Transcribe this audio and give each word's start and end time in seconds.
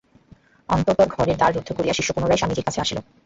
অনন্তর 0.69 1.07
ঘরের 1.15 1.37
দ্বার 1.37 1.51
রুদ্ধ 1.53 1.69
করিয়া 1.73 1.97
শিষ্য 1.97 2.09
পুনরায় 2.13 2.39
স্বামীজীর 2.39 2.67
কাছে 2.67 2.81
আসিল। 2.83 2.97